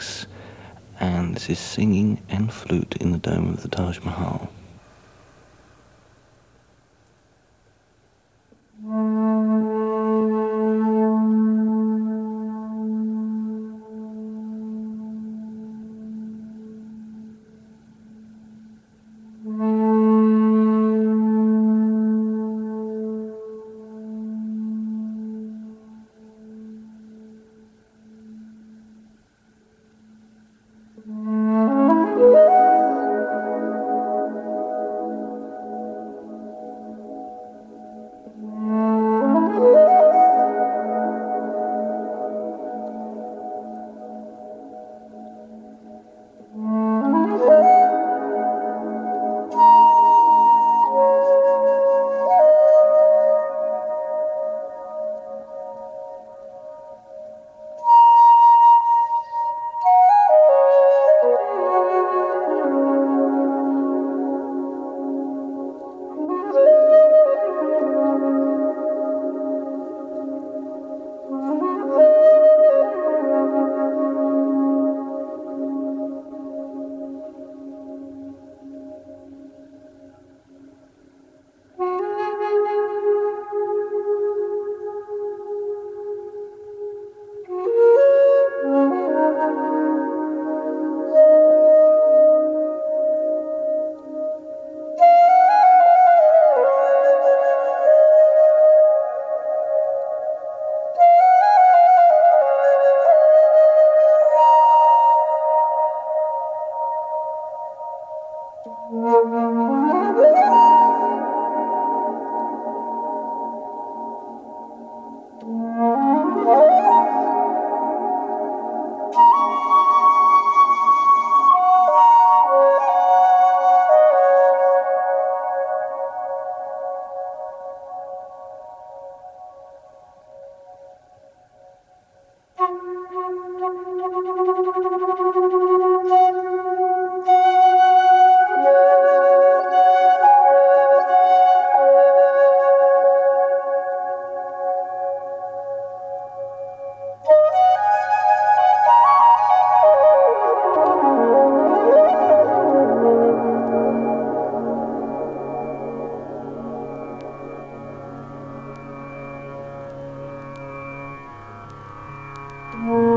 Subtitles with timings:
[0.00, 0.26] 66,
[1.00, 4.48] and this is Singing and Flute in the Dome of the Taj Mahal.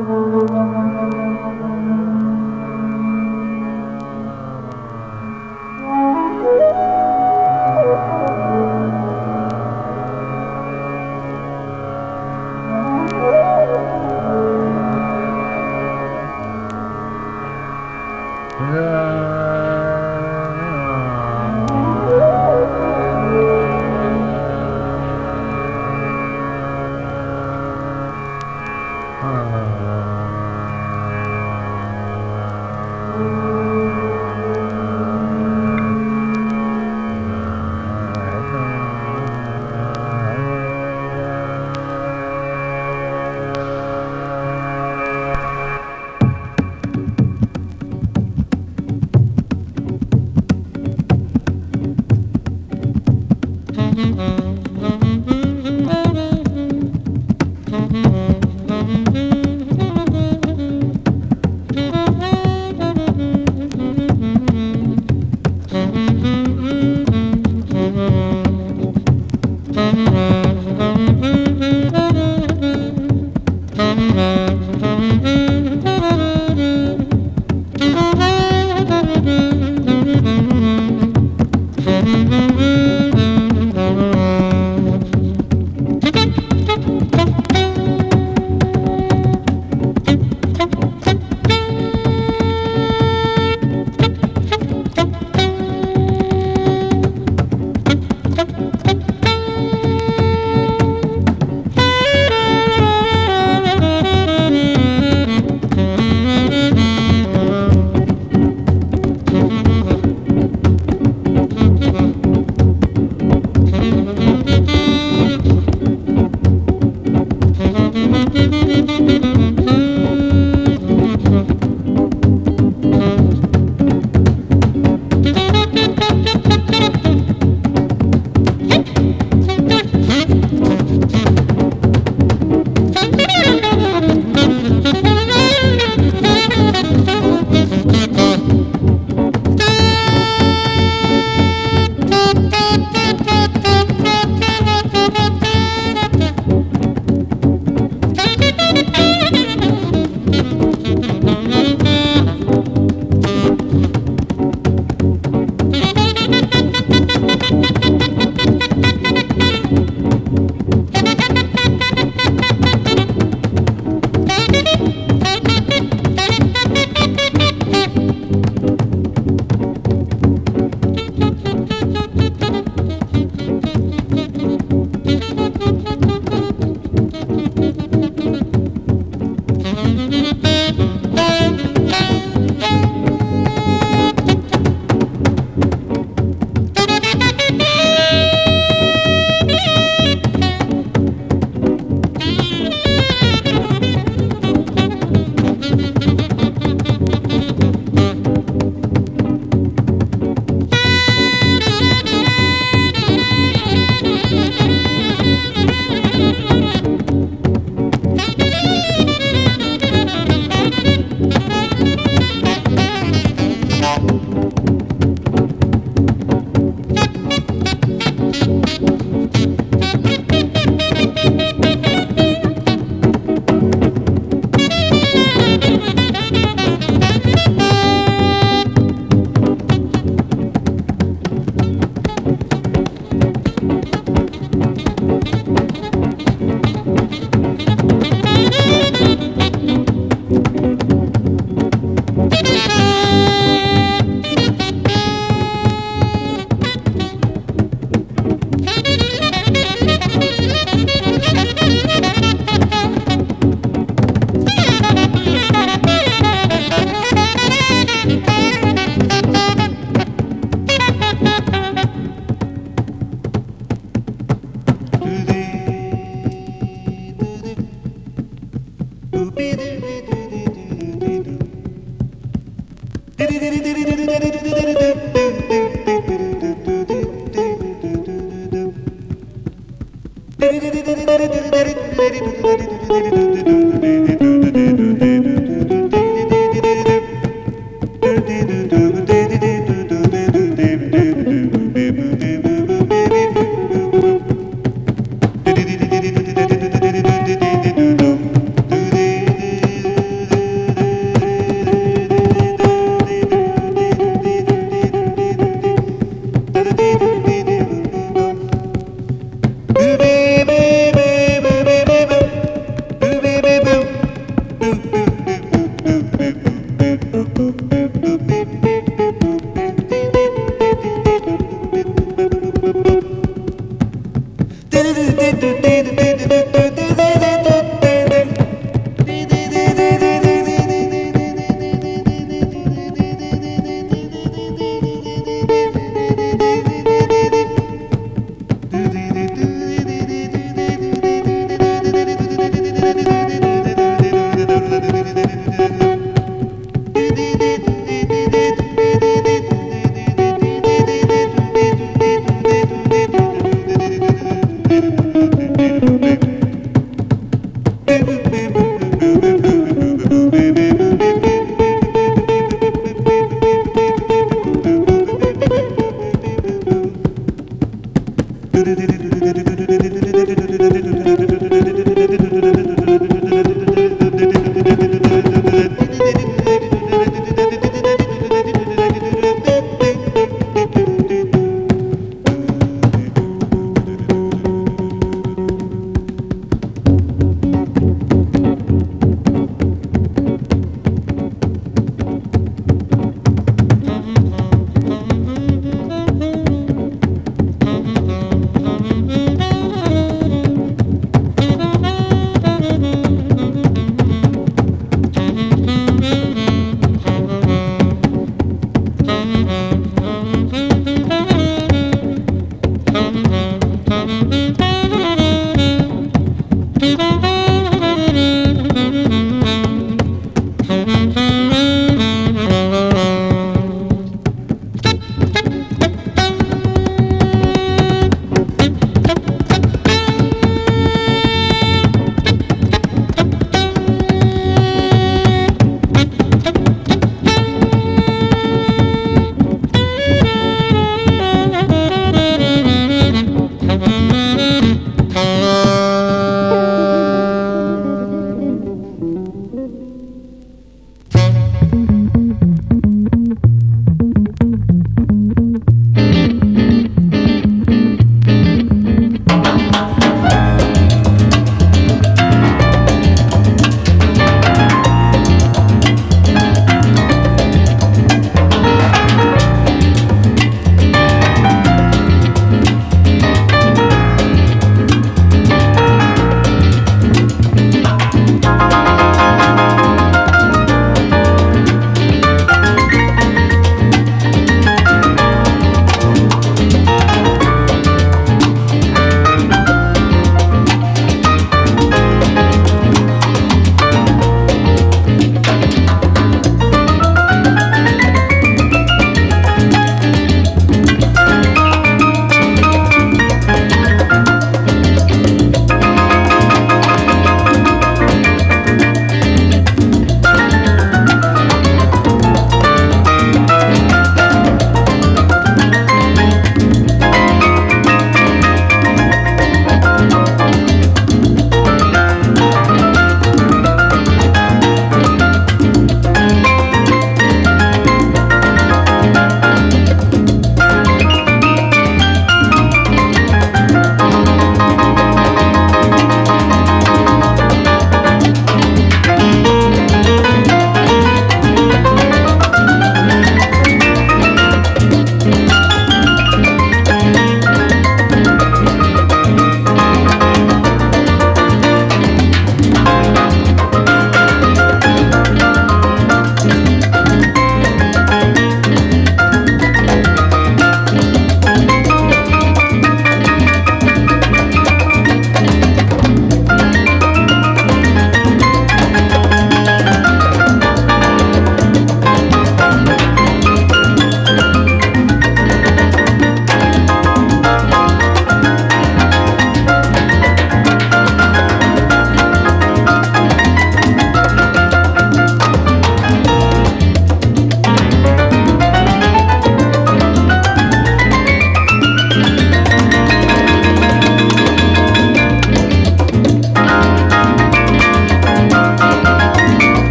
[0.00, 0.48] Thank
[2.00, 2.09] you.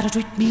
[0.00, 0.49] how to treat me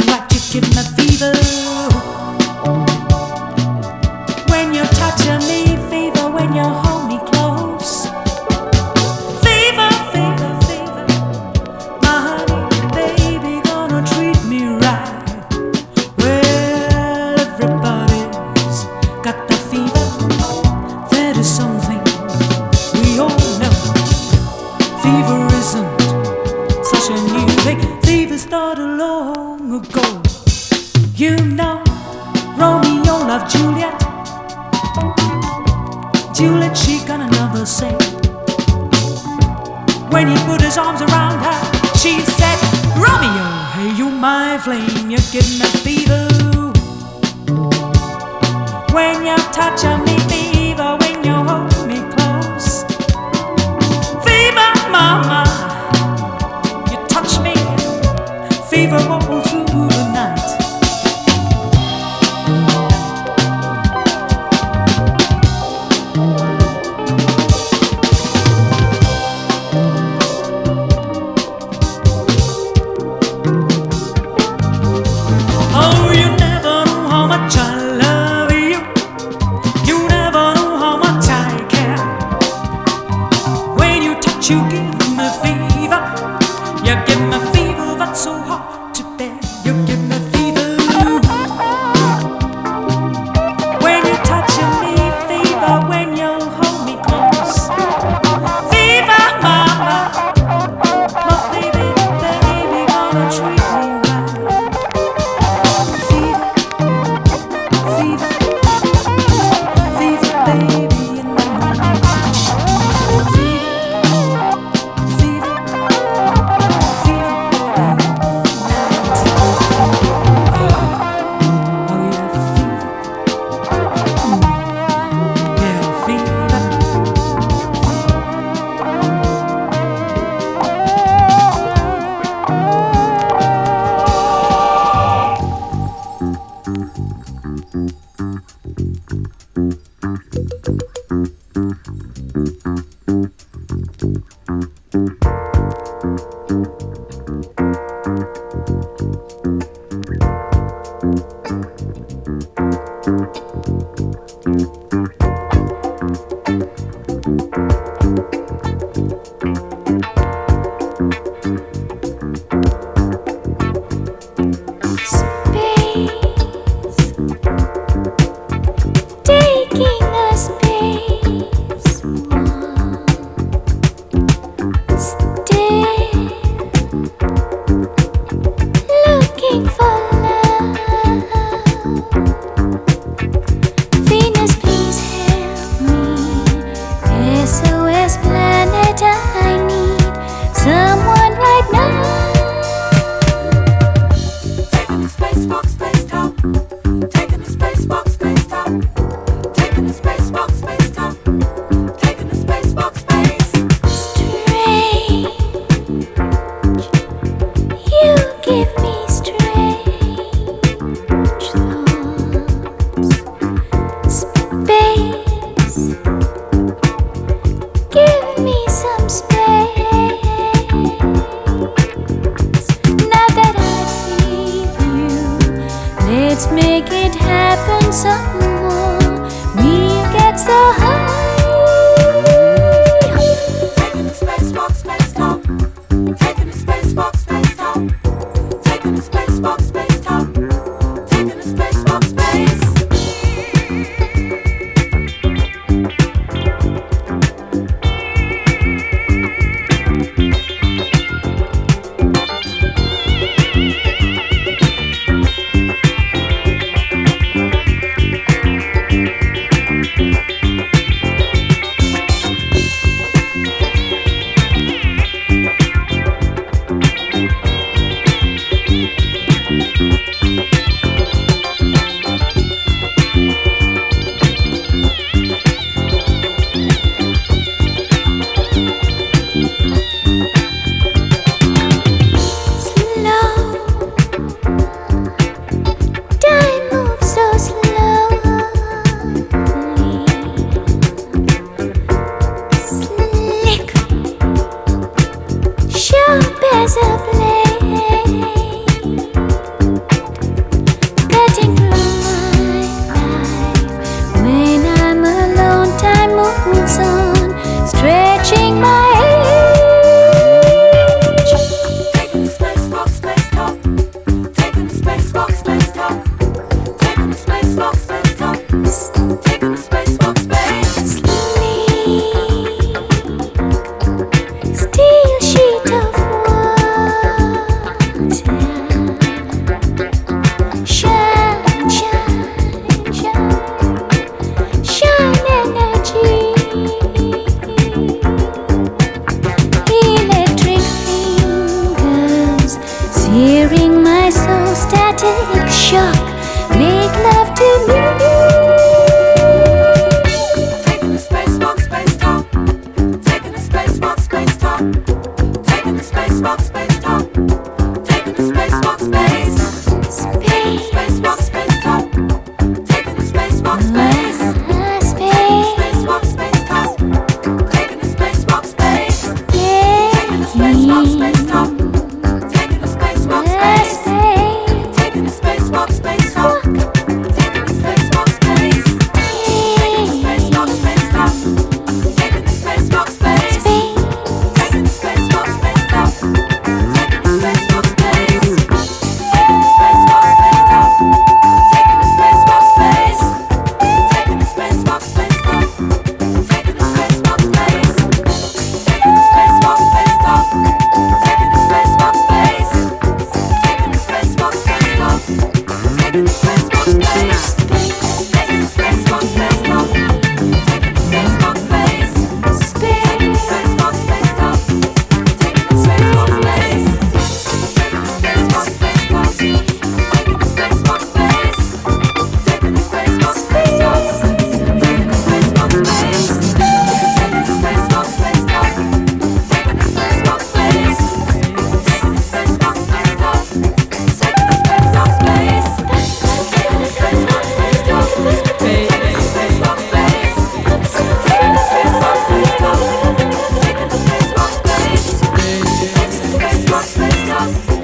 [447.10, 447.59] Stop.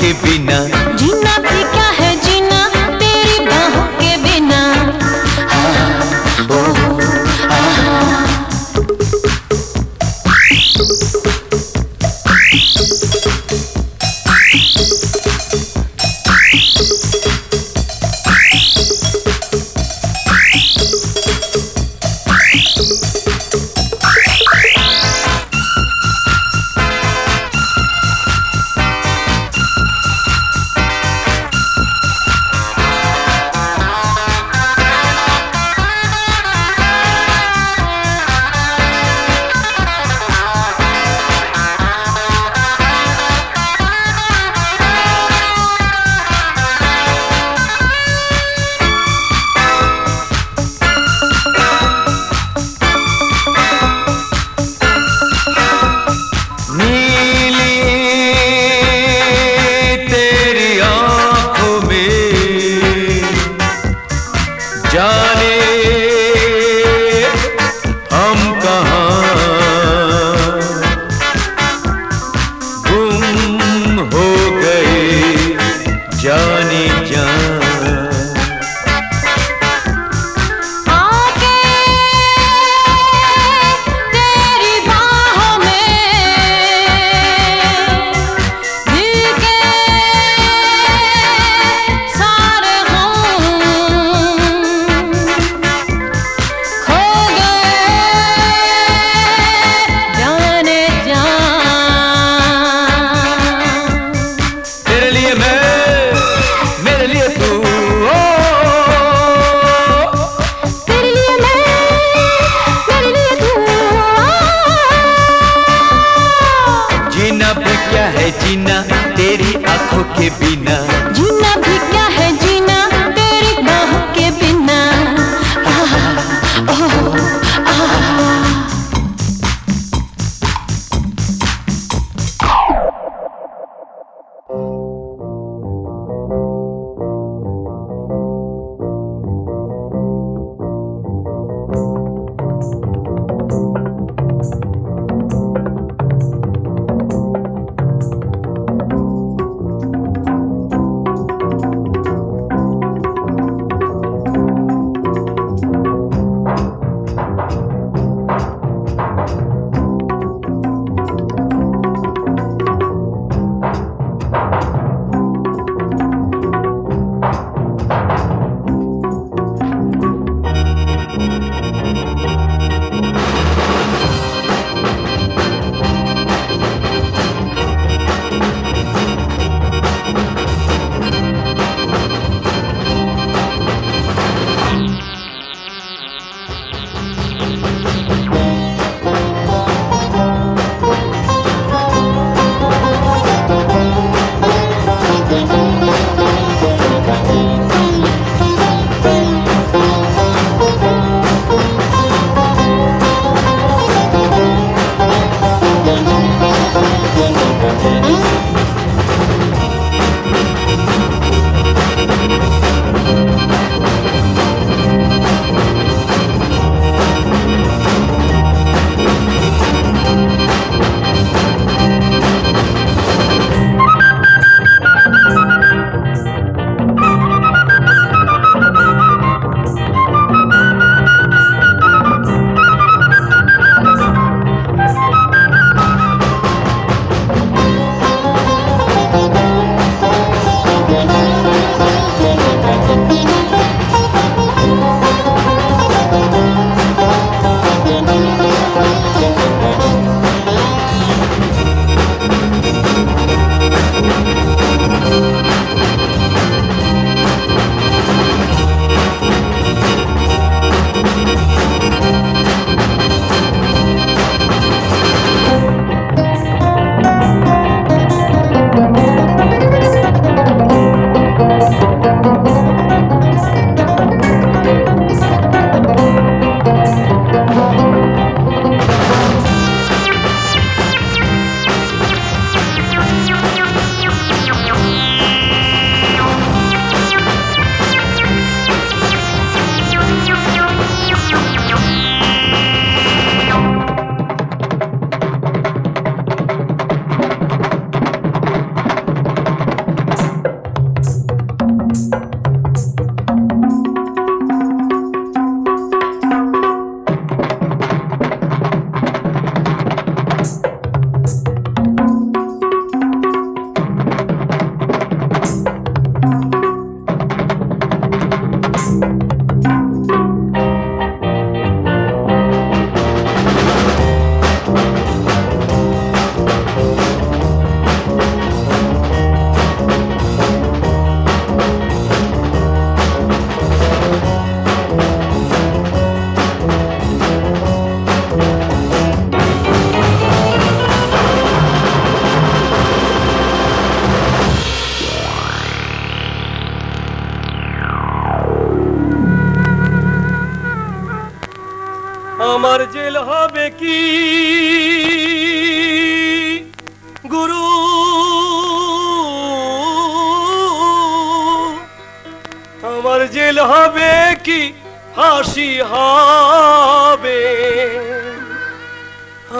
[0.00, 0.58] के बिना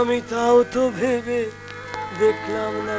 [0.09, 1.41] আমি তাও তো ভেবে
[2.21, 2.99] দেখলাম না।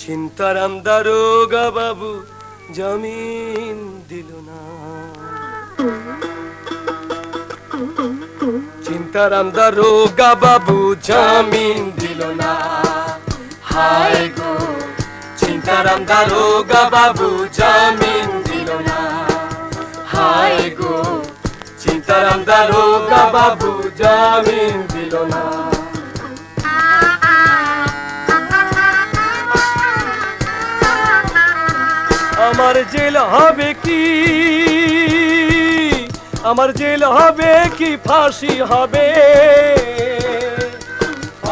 [0.00, 2.10] চিন্তার দারোগা বাবু,
[2.76, 3.78] জামিন
[4.10, 4.60] দিল না।
[8.86, 10.78] চিন্তার দারোগা বাবু,
[11.08, 12.52] জামিন দিল না।
[13.70, 14.52] হায় গো,
[15.40, 17.28] চিন্তার দারোগা বাবু,
[17.58, 18.98] জামিন দিল না।
[20.12, 20.94] হায় গো,
[21.82, 25.42] চিন্তার দারোগা বাবু জামিন দিল না।
[32.46, 34.02] আমার জেল হবে কি?
[36.50, 37.90] আমার জেল হবে কি?
[38.06, 39.06] ফাঁসি হবে।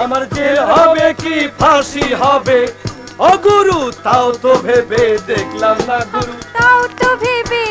[0.02, 1.36] আমার জেল হবে কি?
[1.60, 2.60] ফাঁসি হবে।
[3.28, 7.62] ও গুরু, তাও তো ভেবে দেখলাম না গুরু। তাও তো ভেবে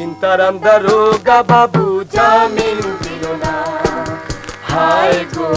[0.00, 3.54] চিন্তার দারোগা বাবু জামিন দিল না
[4.70, 5.50] হায় গো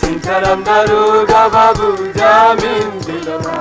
[0.00, 3.56] চিন্তার দারোগা বাবু জামিন দিল না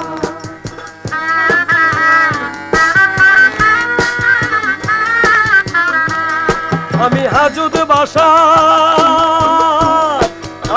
[7.05, 8.27] আমি হাজুদ বাসা,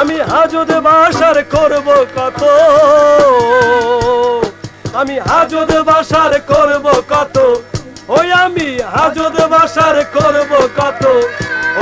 [0.01, 2.43] আমি হাজুদ বাসার করব কত?
[4.95, 7.37] আমি হাজুদ বাসার করব কত?
[8.09, 11.03] ওই আমি হাজত বাসার করব কত?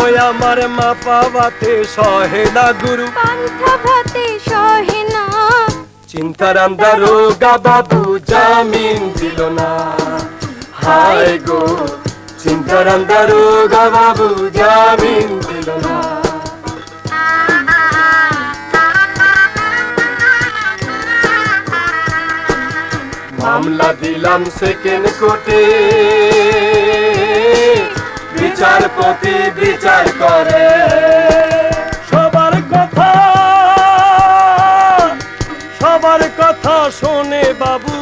[0.02, 5.24] ওই আমার মা পাবাতে সহে না গুরু। পান্থাভাতে সহে না।
[6.08, 9.70] চিন্তার দারোগা বাবু জামিন দিল না।
[10.72, 11.62] হায় গো
[12.42, 16.05] চিন্তার দারোগা বাবু জামিন দিল না।
[23.56, 25.60] মামলা দিলাম সেকেন্ড কোর্টে।
[28.36, 30.66] বিচারপতি বিচার করে।
[32.08, 33.10] সবার কথা
[35.80, 37.96] সবার কথা শোনে বাবু।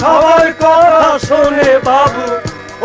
[0.00, 2.26] সবার কথা শোনে বাবু।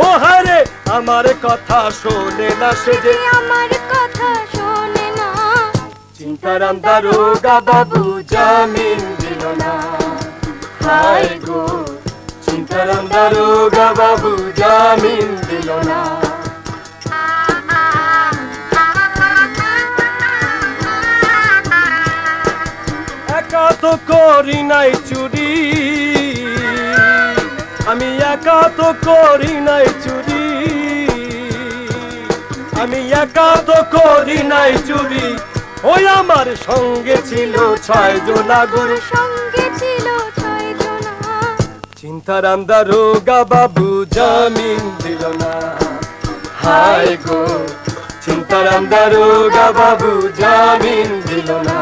[0.04, 0.60] ও হারে
[0.98, 4.30] আমার কথা শোনে না সে যে আমার কথা
[6.16, 8.02] চিন্তারাম দারোগা বাবু
[8.32, 9.74] জামিন দিল না
[11.44, 11.64] গো
[12.46, 16.02] চিন্তারাম দারোগা বাবু জামিন দিল না
[23.38, 25.52] একা তো করি নাই চুরি
[27.92, 30.44] আমি একা তো করি নাই চুরি
[32.84, 35.28] আমি একা তো করি নাই চুরি
[35.92, 37.54] ওই আমার সঙ্গে ছিল
[37.88, 40.08] ছয় জোনা গুরু। সঙ্গে ছিল
[40.40, 41.16] ছয় জোনা
[42.00, 45.54] চিন্তার আন্দা রোগা বাবু জামিন দিল না।
[46.64, 47.42] হায় গো
[48.26, 51.80] চিন্তার আন্দা রোগা বাবু জামিন দিল না।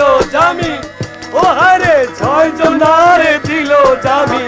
[0.00, 0.72] দিলো জামি
[1.34, 4.44] ও হারে ছয় জনারে দিলো জামি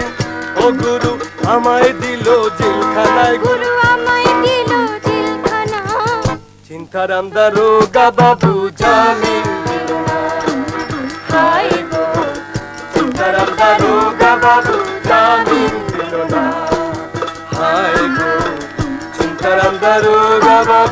[0.61, 1.11] ও গুরু
[1.53, 4.71] আমায় দিলো জেলখানায়। গুরু আমায় দিল
[5.05, 5.81] জেলখানা
[6.67, 9.35] চিন্তারাম দারোগা বাবু জামি
[11.31, 12.05] হাই গো।
[12.93, 13.49] চিন্তারাম
[14.43, 14.75] বাবু
[15.09, 15.61] জামি
[15.93, 16.43] দিল না।
[17.53, 18.31] হাই গো।
[19.17, 20.82] চিন্তারাম দারোগা বাবু